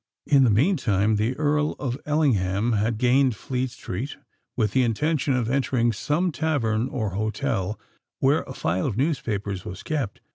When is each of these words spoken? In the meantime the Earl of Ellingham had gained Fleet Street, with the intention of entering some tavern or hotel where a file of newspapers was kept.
In 0.25 0.43
the 0.43 0.49
meantime 0.49 1.17
the 1.17 1.35
Earl 1.37 1.73
of 1.73 1.95
Ellingham 2.07 2.71
had 2.71 2.97
gained 2.97 3.35
Fleet 3.35 3.69
Street, 3.69 4.17
with 4.57 4.71
the 4.71 4.81
intention 4.81 5.35
of 5.35 5.47
entering 5.47 5.91
some 5.93 6.31
tavern 6.31 6.89
or 6.89 7.11
hotel 7.11 7.79
where 8.17 8.41
a 8.47 8.53
file 8.55 8.87
of 8.87 8.97
newspapers 8.97 9.63
was 9.63 9.83
kept. 9.83 10.19